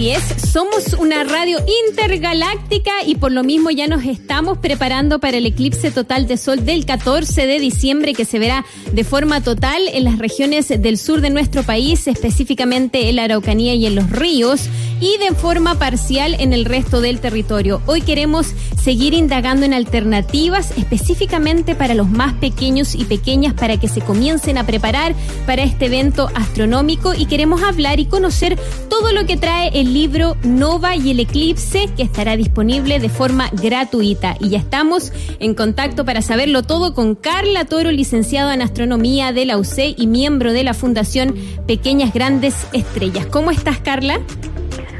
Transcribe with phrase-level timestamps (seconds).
[0.00, 5.90] Somos una radio intergaláctica y por lo mismo ya nos estamos preparando para el eclipse
[5.90, 10.18] total de sol del 14 de diciembre que se verá de forma total en las
[10.18, 14.70] regiones del sur de nuestro país, específicamente en la Araucanía y en los ríos,
[15.02, 17.82] y de forma parcial en el resto del territorio.
[17.86, 23.88] Hoy queremos seguir indagando en alternativas específicamente para los más pequeños y pequeñas para que
[23.88, 25.14] se comiencen a preparar
[25.46, 28.58] para este evento astronómico y queremos hablar y conocer
[28.88, 33.50] todo lo que trae el libro Nova y el Eclipse, que estará disponible de forma
[33.52, 34.36] gratuita.
[34.40, 39.46] Y ya estamos en contacto para saberlo todo con Carla Toro, licenciado en Astronomía de
[39.46, 41.34] la UC y miembro de la Fundación
[41.66, 43.26] Pequeñas Grandes Estrellas.
[43.26, 44.20] ¿Cómo estás, Carla?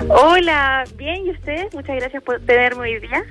[0.09, 1.69] Hola, bien, ¿y usted?
[1.73, 3.23] Muchas gracias por tenerme hoy día.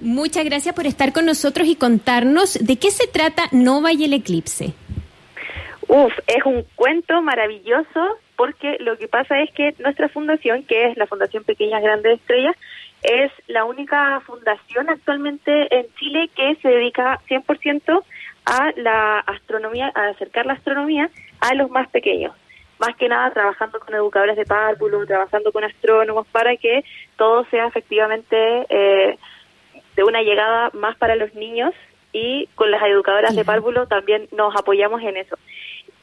[0.00, 4.12] Muchas gracias por estar con nosotros y contarnos de qué se trata Nova y el
[4.12, 4.74] Eclipse.
[5.88, 10.96] Uf, es un cuento maravilloso porque lo que pasa es que nuestra fundación, que es
[10.96, 12.56] la Fundación Pequeñas Grandes Estrellas,
[13.02, 18.02] es la única fundación actualmente en Chile que se dedica 100%
[18.46, 22.34] a la astronomía, a acercar la astronomía a los más pequeños.
[22.78, 26.84] Más que nada trabajando con educadores de párvulo, trabajando con astrónomos para que
[27.16, 28.36] todo sea efectivamente
[28.68, 29.18] eh,
[29.96, 31.72] de una llegada más para los niños
[32.12, 35.36] y con las educadoras de párvulo también nos apoyamos en eso.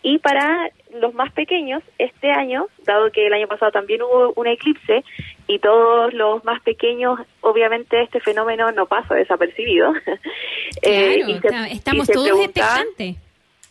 [0.03, 4.47] Y para los más pequeños, este año, dado que el año pasado también hubo un
[4.47, 5.03] eclipse
[5.47, 9.94] y todos los más pequeños, obviamente este fenómeno no pasa desapercibido.
[10.83, 13.17] Eh, estamos todos expectantes.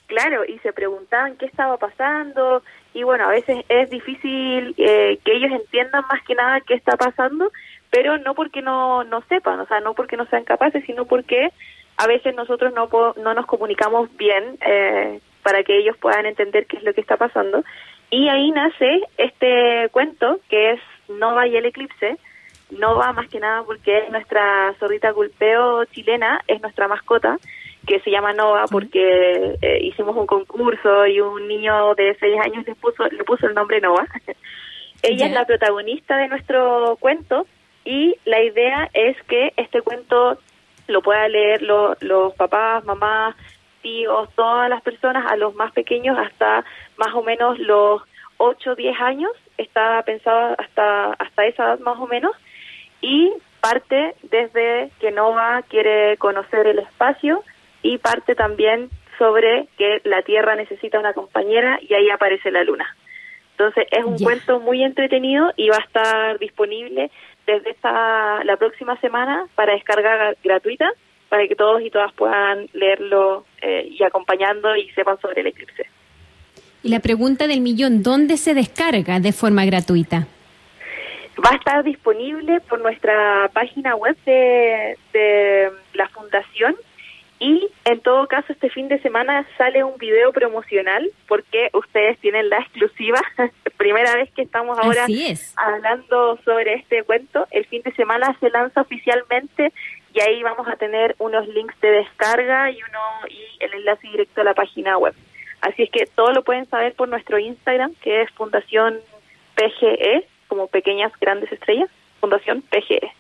[0.07, 5.33] Claro, y se preguntaban qué estaba pasando y bueno, a veces es difícil eh, que
[5.33, 7.51] ellos entiendan más que nada qué está pasando,
[7.91, 11.51] pero no porque no, no sepan, o sea, no porque no sean capaces, sino porque
[11.97, 12.89] a veces nosotros no,
[13.23, 17.17] no nos comunicamos bien eh, para que ellos puedan entender qué es lo que está
[17.17, 17.65] pasando.
[18.11, 22.17] Y ahí nace este cuento que es Nova y el eclipse.
[22.71, 27.37] Nova más que nada porque es nuestra zorrita culpeo chilena, es nuestra mascota,
[27.87, 32.67] que se llama Nova porque eh, hicimos un concurso y un niño de seis años
[32.67, 34.07] le puso, le puso el nombre Nova.
[35.03, 37.47] Ella es la protagonista de nuestro cuento
[37.85, 40.39] y la idea es que este cuento
[40.89, 43.35] lo puedan leer los papás, mamás,
[43.83, 46.65] tíos, todas las personas, a los más pequeños hasta
[46.97, 48.03] más o menos los
[48.39, 52.33] 8 o 10 años, está pensado hasta, hasta esa edad más o menos,
[53.01, 57.43] y parte desde que Nova quiere conocer el espacio
[57.83, 62.97] y parte también sobre que la Tierra necesita una compañera y ahí aparece la Luna.
[63.53, 67.11] Entonces es un cuento muy entretenido y va a estar disponible
[67.47, 70.91] desde esta, la próxima semana para descarga gratuita
[71.29, 75.87] para que todos y todas puedan leerlo eh, y acompañando y sepan sobre el eclipse.
[76.83, 80.27] Y la pregunta del millón, ¿dónde se descarga de forma gratuita?
[81.45, 86.77] Va a estar disponible por nuestra página web de, de la fundación
[87.41, 92.51] y en todo caso este fin de semana sale un video promocional porque ustedes tienen
[92.51, 93.19] la exclusiva.
[93.79, 95.07] Primera vez que estamos ahora
[95.57, 97.49] hablando sobre este cuento.
[97.51, 99.73] El fin de semana se lanza oficialmente
[100.13, 103.01] y ahí vamos a tener unos links de descarga y uno
[103.31, 103.50] y
[103.81, 105.15] enlace directo a la página web.
[105.61, 108.99] Así es que todo lo pueden saber por nuestro Instagram, que es Fundación
[109.55, 111.91] PGE, como Pequeñas Grandes Estrellas,
[112.21, 113.13] Fundación PGE.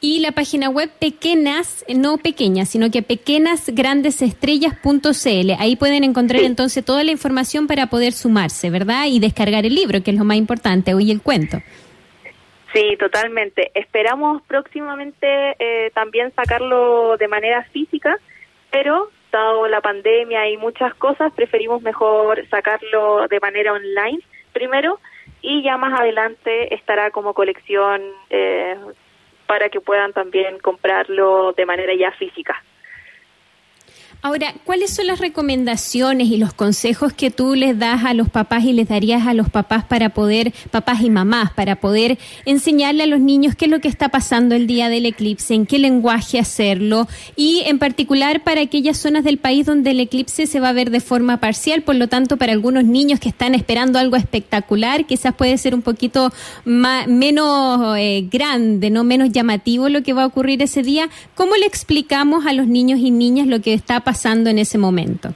[0.00, 5.52] Y la página web pequeñas, no pequeñas, sino que pequeñasgrandesestrellas.cl.
[5.58, 9.06] Ahí pueden encontrar entonces toda la información para poder sumarse, ¿verdad?
[9.06, 11.62] Y descargar el libro, que es lo más importante, hoy el cuento.
[12.74, 13.70] Sí, totalmente.
[13.74, 18.18] Esperamos próximamente eh, también sacarlo de manera física,
[18.70, 19.10] pero
[19.68, 24.20] la pandemia y muchas cosas, preferimos mejor sacarlo de manera online
[24.52, 24.98] primero
[25.42, 28.76] y ya más adelante estará como colección eh,
[29.46, 32.62] para que puedan también comprarlo de manera ya física.
[34.26, 38.64] Ahora, ¿cuáles son las recomendaciones y los consejos que tú les das a los papás
[38.64, 43.06] y les darías a los papás para poder, papás y mamás, para poder enseñarle a
[43.06, 46.40] los niños qué es lo que está pasando el día del eclipse, en qué lenguaje
[46.40, 47.06] hacerlo
[47.36, 50.90] y en particular para aquellas zonas del país donde el eclipse se va a ver
[50.90, 55.36] de forma parcial, por lo tanto para algunos niños que están esperando algo espectacular, quizás
[55.36, 56.32] puede ser un poquito
[56.64, 61.54] más, menos eh, grande, no menos llamativo lo que va a ocurrir ese día, ¿cómo
[61.54, 65.28] le explicamos a los niños y niñas lo que está pasando pasando en ese momento?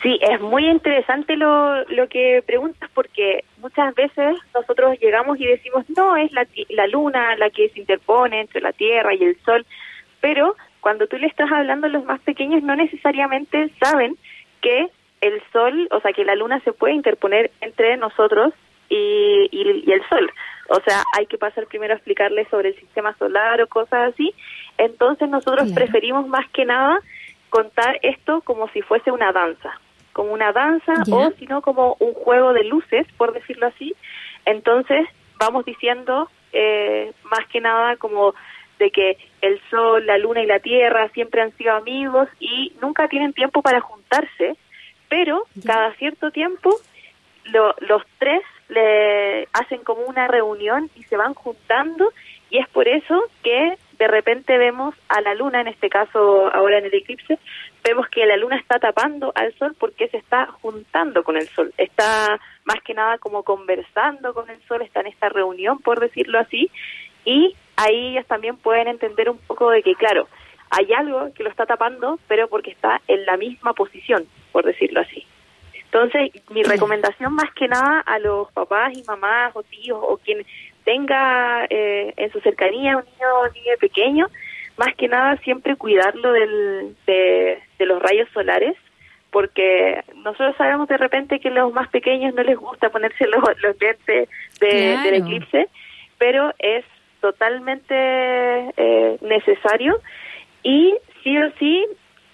[0.00, 5.84] Sí, es muy interesante lo, lo que preguntas porque muchas veces nosotros llegamos y decimos,
[5.96, 9.66] no, es la, la luna la que se interpone entre la Tierra y el Sol,
[10.20, 14.16] pero cuando tú le estás hablando a los más pequeños no necesariamente saben
[14.62, 14.86] que
[15.20, 18.54] el Sol, o sea, que la luna se puede interponer entre nosotros
[18.88, 20.30] y, y, el sol.
[20.68, 24.32] O sea, hay que pasar primero a explicarles sobre el sistema solar o cosas así.
[24.78, 27.00] Entonces nosotros preferimos más que nada
[27.50, 29.80] contar esto como si fuese una danza,
[30.12, 33.94] como una danza o si no como un juego de luces, por decirlo así.
[34.44, 35.06] Entonces
[35.38, 38.34] vamos diciendo eh, más que nada como
[38.78, 43.08] de que el sol, la luna y la tierra siempre han sido amigos y nunca
[43.08, 44.56] tienen tiempo para juntarse,
[45.08, 46.70] pero cada cierto tiempo
[47.80, 52.12] los tres le hacen como una reunión y se van juntando
[52.50, 56.78] y es por eso que de repente vemos a la luna, en este caso ahora
[56.78, 57.38] en el eclipse,
[57.82, 61.72] vemos que la luna está tapando al sol porque se está juntando con el sol,
[61.76, 66.38] está más que nada como conversando con el sol, está en esta reunión, por decirlo
[66.38, 66.70] así,
[67.24, 70.28] y ahí ellas también pueden entender un poco de que, claro,
[70.70, 75.00] hay algo que lo está tapando, pero porque está en la misma posición, por decirlo
[75.00, 75.26] así.
[75.90, 80.44] Entonces, mi recomendación más que nada a los papás y mamás o tíos o quien
[80.88, 84.26] tenga eh, en su cercanía un niño o niño pequeño,
[84.78, 88.74] más que nada siempre cuidarlo del, de, los rayos solares,
[89.30, 93.42] porque nosotros sabemos de repente que a los más pequeños no les gusta ponerse los,
[93.62, 94.30] los lentes
[94.60, 95.68] del eclipse,
[96.16, 96.86] pero es
[97.20, 100.00] totalmente eh, necesario
[100.62, 101.84] y sí o sí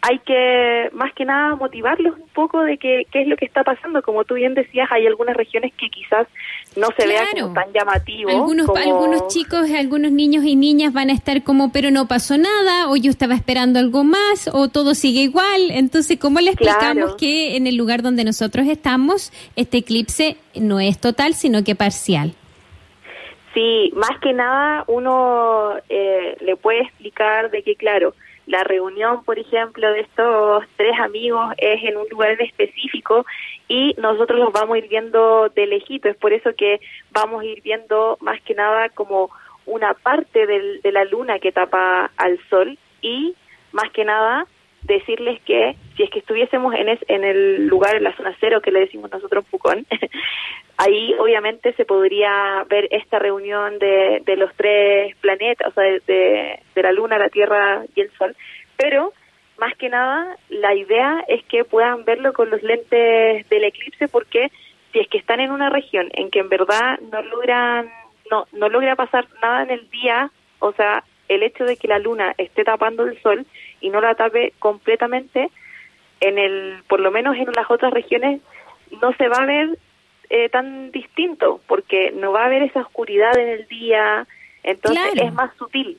[0.07, 3.65] hay que más que nada motivarlos un poco de que qué es lo que está
[3.65, 4.03] pasando.
[4.03, 6.29] Como tú bien decías, hay algunas regiones que quizás
[6.77, 8.29] no se vean como tan llamativo.
[8.29, 12.91] Algunos, algunos chicos, algunos niños y niñas van a estar como, pero no pasó nada,
[12.91, 15.71] o yo estaba esperando algo más, o todo sigue igual.
[15.71, 21.01] Entonces, ¿cómo le explicamos que en el lugar donde nosotros estamos, este eclipse no es
[21.01, 22.35] total, sino que parcial?
[23.55, 28.13] Sí, más que nada uno eh, le puede explicar de que, claro,
[28.47, 33.25] la reunión, por ejemplo, de estos tres amigos es en un lugar en específico
[33.69, 36.09] y nosotros los vamos a ir viendo de lejito.
[36.09, 36.81] Es por eso que
[37.11, 39.31] vamos a ir viendo más que nada como
[39.67, 43.35] una parte de la luna que tapa al sol y
[43.73, 44.47] más que nada
[44.83, 48.71] decirles que si es que estuviésemos en, en el lugar, en la zona cero que
[48.71, 49.87] le decimos nosotros Pucón,
[50.77, 56.61] ahí obviamente se podría ver esta reunión de, de los tres planetas, o sea, de,
[56.75, 58.37] de, la Luna, la Tierra y el Sol,
[58.77, 59.13] pero
[59.59, 64.51] más que nada la idea es que puedan verlo con los lentes del eclipse porque
[64.93, 67.91] si es que están en una región en que en verdad no logran,
[68.31, 71.99] no, no logra pasar nada en el día, o sea, el hecho de que la
[71.99, 73.47] luna esté tapando el sol
[73.81, 75.51] y no la tape completamente,
[76.25, 78.41] en el, por lo menos en las otras regiones,
[79.03, 79.79] no se va a ver
[80.31, 84.27] eh, tan distinto, porque no va a haber esa oscuridad en el día,
[84.63, 85.99] entonces es más sutil.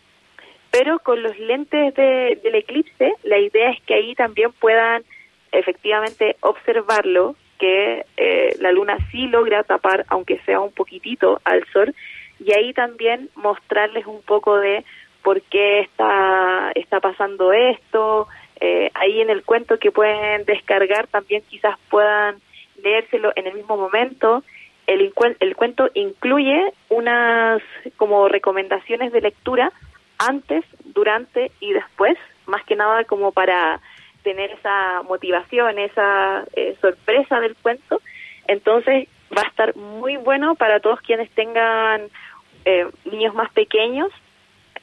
[0.71, 5.03] Pero con los lentes de, del eclipse, la idea es que ahí también puedan
[5.51, 11.93] efectivamente observarlo, que eh, la luna sí logra tapar, aunque sea un poquitito, al sol,
[12.39, 14.83] y ahí también mostrarles un poco de
[15.21, 18.27] por qué está, está pasando esto.
[18.59, 22.41] Eh, ahí en el cuento que pueden descargar también quizás puedan
[22.81, 24.43] leérselo en el mismo momento.
[24.87, 27.61] El, el cuento incluye unas
[27.97, 29.71] como recomendaciones de lectura
[30.17, 33.81] antes, durante y después, más que nada como para
[34.23, 38.01] tener esa motivación, esa eh, sorpresa del cuento.
[38.47, 42.09] Entonces va a estar muy bueno para todos quienes tengan
[42.63, 44.11] eh, niños más pequeños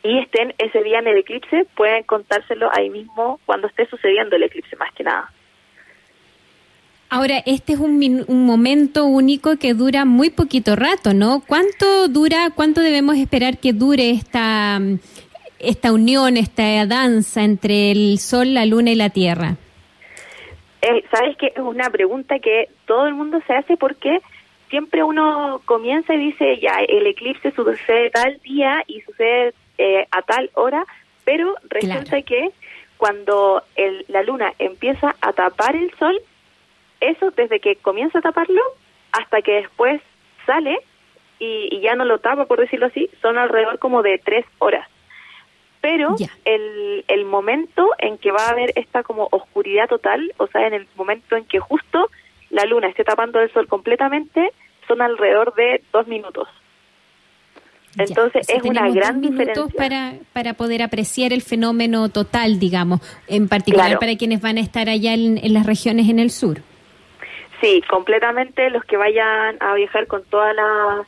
[0.03, 4.43] y estén ese día en el eclipse, pueden contárselo ahí mismo cuando esté sucediendo el
[4.43, 5.31] eclipse, más que nada.
[7.09, 11.43] Ahora, este es un, un, momento único que dura muy poquito rato, ¿no?
[11.47, 14.81] ¿Cuánto dura, cuánto debemos esperar que dure esta,
[15.59, 19.57] esta unión, esta danza entre el Sol, la Luna y la Tierra?
[20.81, 24.19] Eh, Sabes que es una pregunta que todo el mundo se hace porque
[24.71, 30.23] siempre uno comienza y dice, ya, el eclipse sucede tal día y sucede eh, a
[30.23, 30.85] tal hora,
[31.25, 32.51] pero resulta que
[32.97, 36.21] cuando el, la luna empieza a tapar el sol,
[37.01, 38.63] eso desde que comienza a taparlo
[39.13, 40.01] hasta que después
[40.47, 40.79] sale
[41.39, 44.89] y, ya no lo tapa, por decirlo así, son alrededor como de tres horas.
[45.81, 46.15] Pero
[46.45, 50.75] el, el momento en que va a haber esta como oscuridad total, o sea, en
[50.75, 52.09] el momento en que justo
[52.51, 54.53] la luna esté tapando el sol completamente,
[54.87, 56.49] son alrededor de dos minutos.
[57.99, 59.65] Entonces es una gran diferencia.
[59.77, 64.89] Para, para poder apreciar el fenómeno total, digamos, en particular para quienes van a estar
[64.89, 66.59] allá en, las regiones en el sur.
[67.61, 71.07] Sí, completamente los que vayan a viajar con todas las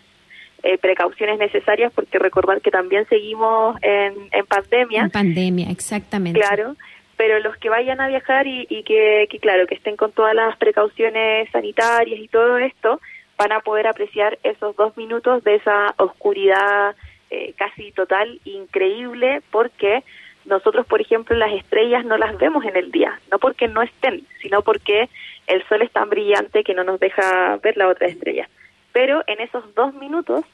[0.62, 5.02] eh, precauciones necesarias, porque recordar que también seguimos en, en pandemia.
[5.02, 6.38] En pandemia, exactamente.
[6.38, 6.76] Claro,
[7.16, 10.56] pero los que vayan a viajar y, que, que, claro, que estén con todas las
[10.56, 13.00] precauciones sanitarias y todo esto,
[13.36, 16.94] van a poder apreciar esos dos minutos de esa oscuridad
[17.30, 20.04] eh, casi total, increíble, porque
[20.44, 24.26] nosotros, por ejemplo, las estrellas no las vemos en el día, no porque no estén,
[24.42, 25.08] sino porque
[25.46, 28.48] el sol es tan brillante que no nos deja ver la otra estrella.
[28.92, 30.44] Pero en esos dos minutos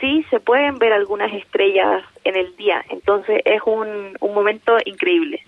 [0.00, 5.44] sí se pueden ver algunas estrellas en el día, entonces es un, un momento increíble.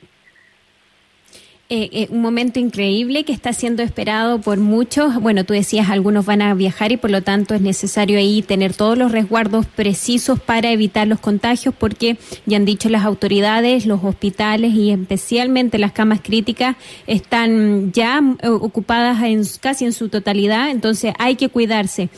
[1.70, 5.18] Eh, eh, un momento increíble que está siendo esperado por muchos.
[5.22, 8.74] Bueno, tú decías, algunos van a viajar y por lo tanto es necesario ahí tener
[8.74, 14.04] todos los resguardos precisos para evitar los contagios porque ya han dicho las autoridades, los
[14.04, 20.68] hospitales y especialmente las camas críticas están ya eh, ocupadas en, casi en su totalidad,
[20.68, 22.10] entonces hay que cuidarse.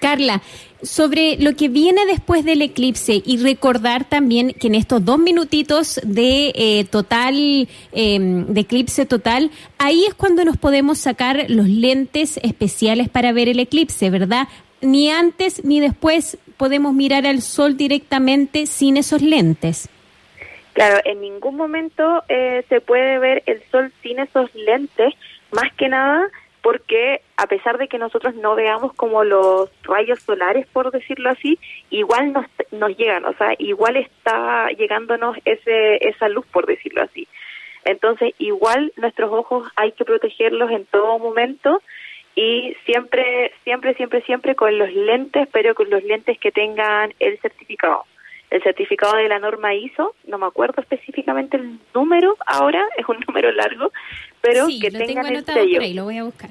[0.00, 0.42] Carla,
[0.82, 6.00] sobre lo que viene después del eclipse y recordar también que en estos dos minutitos
[6.04, 12.38] de eh, total, em, de eclipse total, ahí es cuando nos podemos sacar los lentes
[12.42, 14.48] especiales para ver el eclipse, ¿verdad?
[14.80, 19.88] Ni antes ni después podemos mirar al sol directamente sin esos lentes.
[20.72, 25.14] Claro, en ningún momento eh, se puede ver el sol sin esos lentes,
[25.50, 26.30] más que nada
[26.62, 31.58] porque a pesar de que nosotros no veamos como los rayos solares, por decirlo así,
[31.90, 37.26] igual nos, nos llegan, o sea, igual está llegándonos ese, esa luz, por decirlo así.
[37.84, 41.80] Entonces, igual nuestros ojos hay que protegerlos en todo momento
[42.34, 47.38] y siempre, siempre, siempre, siempre con los lentes, pero con los lentes que tengan el
[47.40, 48.04] certificado.
[48.50, 53.18] El certificado de la norma ISO, no me acuerdo específicamente el número ahora, es un
[53.26, 53.92] número largo,
[54.40, 55.80] pero que tengan el sello.
[55.94, 56.50] lo voy a buscar.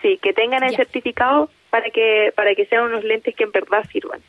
[0.00, 3.84] Sí, que tengan el certificado para que para que sean unos lentes que en verdad
[3.92, 4.20] sirvan.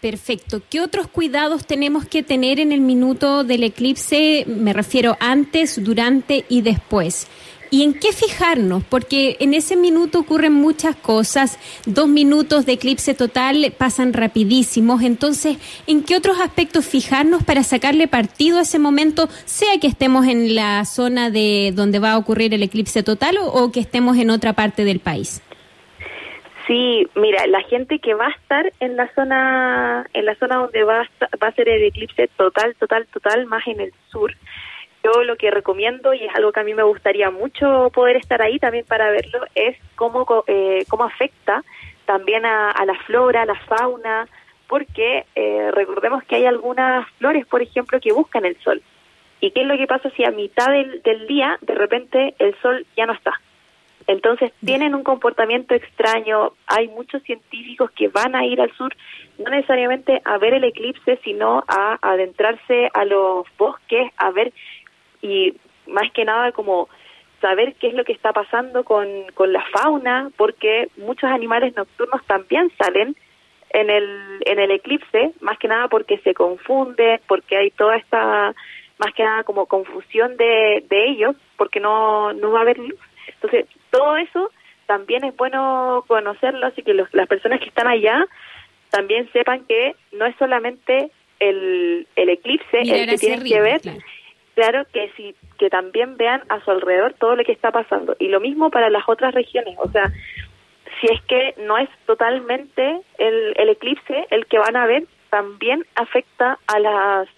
[0.00, 0.62] Perfecto.
[0.70, 4.44] ¿Qué otros cuidados tenemos que tener en el minuto del eclipse?
[4.46, 7.28] Me refiero antes, durante y después.
[7.72, 8.82] ¿Y en qué fijarnos?
[8.82, 11.58] Porque en ese minuto ocurren muchas cosas.
[11.86, 15.02] Dos minutos de eclipse total pasan rapidísimos.
[15.02, 20.26] Entonces, ¿en qué otros aspectos fijarnos para sacarle partido a ese momento, sea que estemos
[20.26, 24.30] en la zona de donde va a ocurrir el eclipse total o, que estemos en
[24.30, 25.40] otra parte del país?
[26.66, 30.82] Sí, mira, la gente que va a estar en la zona, en la zona donde
[30.82, 31.08] va
[31.42, 34.34] va a ser el eclipse total, total, total, más en el sur,
[35.02, 38.42] yo lo que recomiendo, y es algo que a mí me gustaría mucho poder estar
[38.42, 41.62] ahí también para verlo, es cómo, eh, cómo afecta
[42.04, 44.26] también a, la flora, a la fauna,
[44.66, 48.82] porque eh, recordemos que hay algunas flores, por ejemplo, que buscan el sol.
[49.40, 52.54] ¿Y qué es lo que pasa si a mitad del, del día, de repente, el
[52.60, 53.40] sol ya no está?
[54.06, 56.52] Entonces tienen un comportamiento extraño.
[56.66, 58.92] Hay muchos científicos que van a ir al sur,
[59.38, 64.52] no necesariamente a ver el eclipse, sino a adentrarse a los bosques, a ver
[65.22, 65.54] y
[65.86, 66.88] más que nada como
[67.40, 72.24] saber qué es lo que está pasando con, con la fauna, porque muchos animales nocturnos
[72.26, 73.16] también salen
[73.70, 78.54] en el, en el eclipse, más que nada porque se confunden, porque hay toda esta,
[78.98, 82.98] más que nada como confusión de, de ellos, porque no, no va a haber luz.
[83.28, 84.50] Entonces, todo eso
[84.86, 88.26] también es bueno conocerlo, así que las personas que están allá
[88.90, 94.00] también sepan que no es solamente el, el eclipse el que tienen que ver, claro
[94.92, 98.16] que sí, que también vean a su alrededor todo lo que está pasando.
[98.18, 100.12] Y lo mismo para las otras regiones, o sea,
[101.00, 105.84] si es que no es totalmente el, el eclipse el que van a ver, también
[105.94, 107.28] afecta a las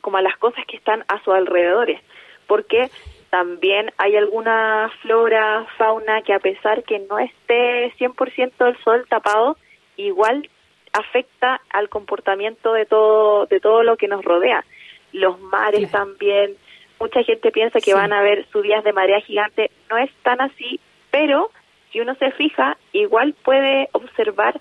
[0.00, 2.00] como a las cosas que están a sus alrededores,
[2.48, 2.90] porque
[3.30, 9.56] también hay alguna flora, fauna que a pesar que no esté 100% el sol tapado,
[9.96, 10.48] igual
[10.92, 14.64] afecta al comportamiento de todo de todo lo que nos rodea
[15.12, 16.56] los mares también.
[16.98, 20.78] Mucha gente piensa que van a haber subidas de marea gigante, no es tan así,
[21.10, 21.50] pero
[21.90, 24.60] si uno se fija, igual puede observar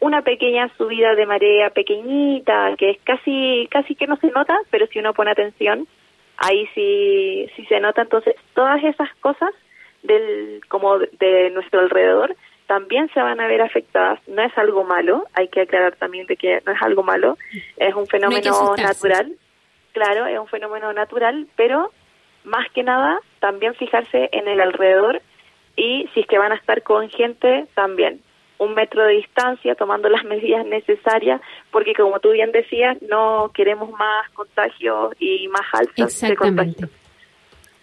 [0.00, 4.86] una pequeña subida de marea pequeñita, que es casi casi que no se nota, pero
[4.88, 5.86] si uno pone atención,
[6.38, 8.02] ahí sí sí se nota.
[8.02, 9.50] Entonces, todas esas cosas
[10.02, 12.34] del como de nuestro alrededor
[12.66, 14.18] también se van a ver afectadas.
[14.26, 17.36] No es algo malo, hay que aclarar también de que no es algo malo,
[17.76, 19.34] es un fenómeno natural
[19.92, 21.90] claro, es un fenómeno natural, pero
[22.44, 25.22] más que nada también fijarse en el alrededor
[25.76, 28.20] y si es que van a estar con gente también
[28.58, 33.90] un metro de distancia, tomando las medidas necesarias, porque como tú bien decías, no queremos
[33.90, 36.88] más contagios y más altos de contagio.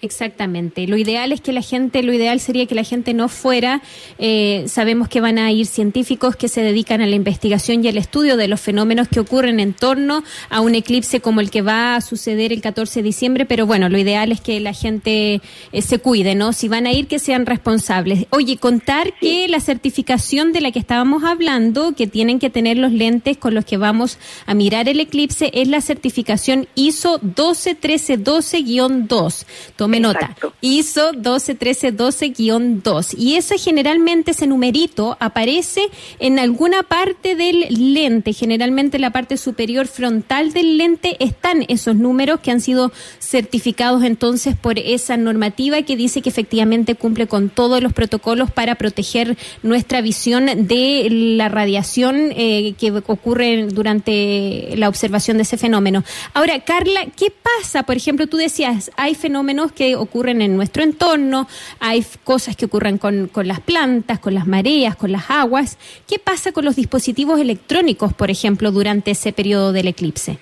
[0.01, 0.87] Exactamente.
[0.87, 3.81] Lo ideal es que la gente, lo ideal sería que la gente no fuera.
[4.17, 7.97] Eh, sabemos que van a ir científicos que se dedican a la investigación y al
[7.97, 11.97] estudio de los fenómenos que ocurren en torno a un eclipse como el que va
[11.97, 13.45] a suceder el 14 de diciembre.
[13.45, 15.41] Pero bueno, lo ideal es que la gente
[15.73, 16.53] eh, se cuide, ¿no?
[16.53, 18.25] Si van a ir, que sean responsables.
[18.29, 22.93] Oye, contar que la certificación de la que estábamos hablando, que tienen que tener los
[22.93, 29.99] lentes con los que vamos a mirar el eclipse, es la certificación ISO 121312-2 me
[29.99, 30.35] nota.
[30.61, 33.15] ISO 121312-2.
[33.17, 35.81] Y ese generalmente, ese numerito, aparece
[36.19, 38.31] en alguna parte del lente.
[38.33, 44.03] Generalmente en la parte superior frontal del lente están esos números que han sido certificados
[44.03, 49.37] entonces por esa normativa que dice que efectivamente cumple con todos los protocolos para proteger
[49.63, 56.03] nuestra visión de la radiación eh, que ocurre durante la observación de ese fenómeno.
[56.33, 57.83] Ahora, Carla, ¿qué pasa?
[57.83, 61.47] Por ejemplo, tú decías, hay fenómenos que ocurren en nuestro entorno,
[61.79, 65.77] hay cosas que ocurren con, con las plantas, con las mareas, con las aguas.
[66.05, 70.37] ¿Qué pasa con los dispositivos electrónicos, por ejemplo, durante ese periodo del eclipse?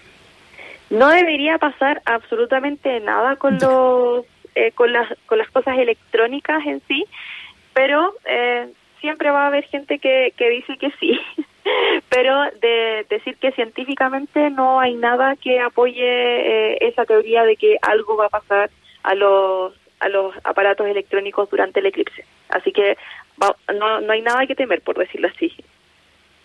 [0.90, 4.26] No debería pasar absolutamente nada con los
[4.56, 7.06] eh, con las con las cosas electrónicas en sí,
[7.74, 11.20] pero eh, siempre va a haber gente que, que dice que sí.
[12.10, 17.78] pero de decir que científicamente no hay nada que apoye eh, esa teoría de que
[17.84, 18.72] algo va a pasar
[19.08, 22.26] a los, a los aparatos electrónicos durante el eclipse.
[22.50, 22.98] Así que
[23.74, 25.54] no, no hay nada que temer, por decirlo así.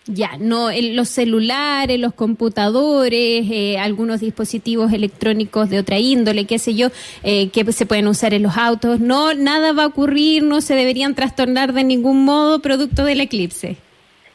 [0.05, 6.75] Ya, no, los celulares, los computadores, eh, algunos dispositivos electrónicos de otra índole, qué sé
[6.75, 6.87] yo,
[7.23, 10.75] eh, que se pueden usar en los autos, no, nada va a ocurrir, no se
[10.75, 13.77] deberían trastornar de ningún modo producto del eclipse.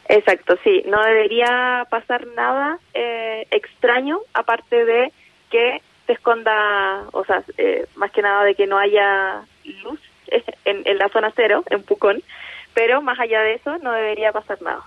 [0.07, 5.11] Exacto, sí, no debería pasar nada eh, extraño, aparte de
[5.51, 5.81] que
[6.13, 9.43] esconda, o sea, eh, más que nada de que no haya
[9.83, 9.99] luz
[10.65, 12.21] en, en la zona cero, en Pucón,
[12.73, 14.83] pero más allá de eso no debería pasar nada.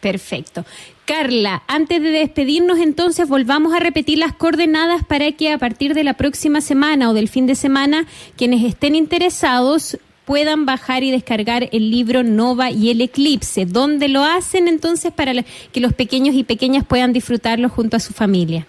[0.00, 0.64] Perfecto.
[1.04, 6.04] Carla, antes de despedirnos entonces, volvamos a repetir las coordenadas para que a partir de
[6.04, 8.06] la próxima semana o del fin de semana,
[8.36, 13.64] quienes estén interesados puedan bajar y descargar el libro Nova y el Eclipse.
[13.64, 15.32] ¿Dónde lo hacen entonces para
[15.72, 18.66] que los pequeños y pequeñas puedan disfrutarlo junto a su familia?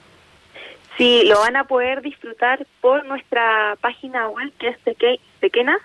[1.00, 4.78] Sí, lo van a poder disfrutar por nuestra página web que es
[5.40, 5.80] pequeñas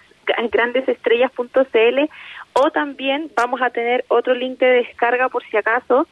[0.50, 2.10] grandesestrellas.cl
[2.54, 6.08] o también vamos a tener otro link de descarga por si acaso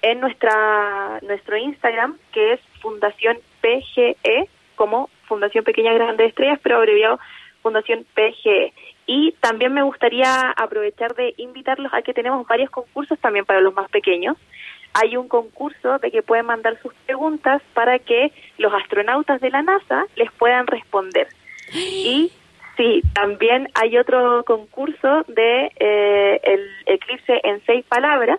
[0.00, 7.20] en nuestra nuestro Instagram que es Fundación PGE como Fundación Pequeñas Grandes Estrellas pero abreviado
[7.60, 8.72] Fundación PGE
[9.04, 13.74] y también me gustaría aprovechar de invitarlos a que tenemos varios concursos también para los
[13.74, 14.38] más pequeños
[14.98, 19.62] hay un concurso de que pueden mandar sus preguntas para que los astronautas de la
[19.62, 21.28] NASA les puedan responder.
[21.72, 22.32] Y
[22.76, 28.38] sí, también hay otro concurso de eh, el eclipse en seis palabras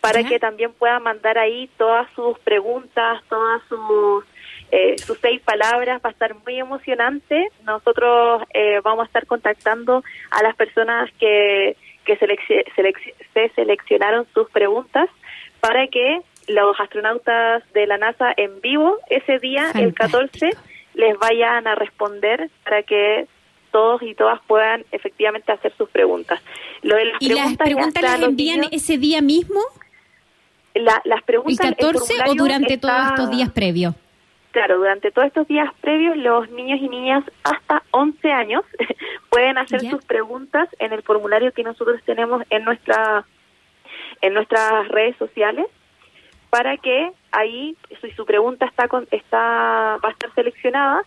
[0.00, 4.24] para que también puedan mandar ahí todas sus preguntas, todas sus
[4.72, 7.48] eh, sus seis palabras, va a estar muy emocionante.
[7.64, 15.08] Nosotros eh, vamos a estar contactando a las personas que, que se seleccionaron sus preguntas
[15.62, 20.50] para que los astronautas de la NASA en vivo ese día, el 14,
[20.94, 23.28] les vayan a responder para que
[23.70, 26.42] todos y todas puedan efectivamente hacer sus preguntas.
[26.82, 29.60] Lo de las ¿Y preguntas las preguntas las envían ese día mismo?
[30.74, 33.94] las preguntas, ¿El 14 o durante todos estos días previos?
[34.50, 38.64] Claro, durante todos estos días previos, los niños y niñas hasta 11 años
[39.30, 43.24] pueden hacer sus preguntas en el formulario que nosotros tenemos en nuestra
[44.22, 45.66] en nuestras redes sociales
[46.48, 51.02] para que ahí, si su pregunta está, está va a estar seleccionada,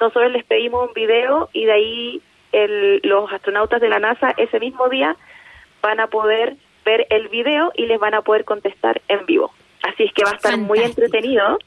[0.00, 4.58] nosotros les pedimos un video y de ahí el, los astronautas de la NASA ese
[4.58, 5.16] mismo día
[5.82, 9.52] van a poder ver el video y les van a poder contestar en vivo.
[9.82, 11.58] Así es que va a estar muy entretenido.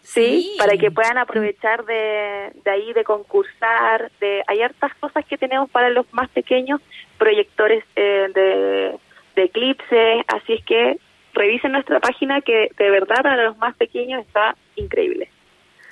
[0.00, 0.54] ¿sí?
[0.58, 5.68] Para que puedan aprovechar de, de ahí, de concursar, de hay hartas cosas que tenemos
[5.70, 6.80] para los más pequeños,
[7.18, 8.98] proyectores eh, de,
[9.36, 10.98] de eclipses, así es que
[11.32, 15.30] revisen nuestra página que de verdad para los más pequeños está increíble.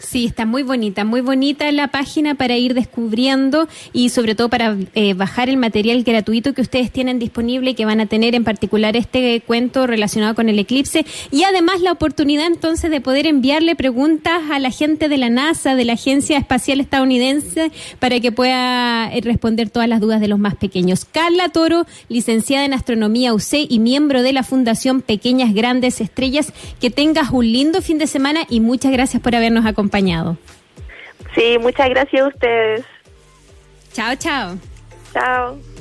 [0.06, 4.76] Sí, está muy bonita, muy bonita la página para ir descubriendo y sobre todo para
[4.94, 8.44] eh, bajar el material gratuito que ustedes tienen disponible y que van a tener en
[8.44, 13.76] particular este cuento relacionado con el eclipse y además la oportunidad entonces de poder enviarle
[13.76, 19.10] preguntas a la gente de la NASA, de la Agencia Espacial Estadounidense, para que pueda
[19.10, 21.06] eh, responder todas las dudas de los más pequeños.
[21.06, 26.90] Carla Toro, licenciada en Astronomía UC y miembro de la Fundación Pequeñas Grandes Estrellas, que
[26.90, 30.36] tengas un lindo fin de semana y muchas gracias por habernos acompañado acompañado.
[31.34, 32.84] Sí, muchas gracias a ustedes.
[33.92, 34.58] Chao, chao.
[35.12, 35.73] Chao.